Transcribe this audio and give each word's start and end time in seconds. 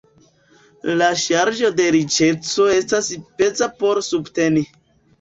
La 1.01 1.09
ŝarĝo 1.25 1.71
de 1.81 1.87
riĉeco 1.97 2.69
estas 2.81 3.13
peza 3.39 3.73
por 3.81 4.07
subteni. 4.13 4.69